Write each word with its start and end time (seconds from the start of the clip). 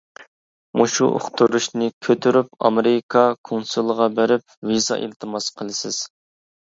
مۇشۇ 0.79 1.09
ئۇقتۇرۇشنى 1.17 1.89
كۆتۈرۈپ 2.07 2.49
ئامېرىكا 2.69 3.25
كونسۇلىغا 3.51 4.09
بېرىپ 4.17 4.57
ۋىزا 4.71 4.99
ئىلتىماس 5.05 5.51
قىلىسىز. 5.61 6.01